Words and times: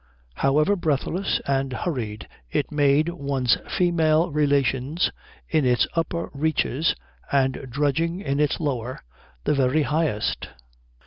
However 0.37 0.75
breathless 0.75 1.39
and 1.45 1.71
hurried 1.73 2.27
it 2.49 2.71
made 2.71 3.09
one's 3.09 3.59
female 3.69 4.31
relations 4.31 5.11
in 5.47 5.63
its 5.63 5.85
upper 5.95 6.31
reaches, 6.33 6.95
and 7.31 7.67
drudging 7.69 8.19
in 8.19 8.39
its 8.39 8.59
lower, 8.59 9.03
the 9.43 9.53
very 9.53 9.83
highest? 9.83 10.47